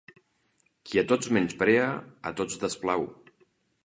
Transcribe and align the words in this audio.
Qui 0.89 1.01
a 1.01 1.03
tots 1.11 1.29
menysprea, 1.37 1.85
a 2.31 2.31
tots 2.41 2.57
desplau. 2.65 3.07